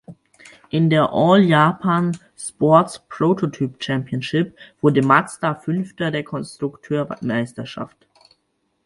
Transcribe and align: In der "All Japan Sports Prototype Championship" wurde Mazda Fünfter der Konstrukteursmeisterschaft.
In 0.71 0.89
der 0.89 1.13
"All 1.13 1.41
Japan 1.43 2.17
Sports 2.35 3.03
Prototype 3.07 3.75
Championship" 3.79 4.57
wurde 4.81 5.03
Mazda 5.03 5.53
Fünfter 5.53 6.09
der 6.09 6.23
Konstrukteursmeisterschaft. 6.23 8.07